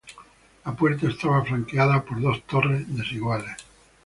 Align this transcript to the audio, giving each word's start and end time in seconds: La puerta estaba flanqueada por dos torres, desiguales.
La 0.65 0.75
puerta 0.75 1.07
estaba 1.07 1.45
flanqueada 1.45 2.03
por 2.03 2.19
dos 2.19 2.41
torres, 2.47 2.85
desiguales. 2.97 3.55